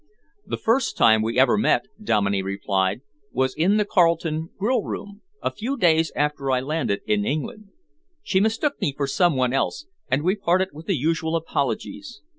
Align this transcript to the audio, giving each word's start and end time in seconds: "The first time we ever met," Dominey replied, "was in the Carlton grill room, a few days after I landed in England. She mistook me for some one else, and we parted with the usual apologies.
"The 0.47 0.57
first 0.57 0.97
time 0.97 1.21
we 1.21 1.37
ever 1.37 1.59
met," 1.59 1.85
Dominey 2.03 2.41
replied, 2.41 3.01
"was 3.31 3.53
in 3.53 3.77
the 3.77 3.85
Carlton 3.85 4.49
grill 4.57 4.81
room, 4.81 5.21
a 5.43 5.51
few 5.51 5.77
days 5.77 6.11
after 6.15 6.49
I 6.49 6.59
landed 6.59 7.01
in 7.05 7.23
England. 7.23 7.69
She 8.23 8.39
mistook 8.39 8.81
me 8.81 8.95
for 8.97 9.05
some 9.05 9.35
one 9.35 9.53
else, 9.53 9.85
and 10.09 10.23
we 10.23 10.35
parted 10.35 10.69
with 10.73 10.87
the 10.87 10.95
usual 10.97 11.35
apologies. 11.35 12.23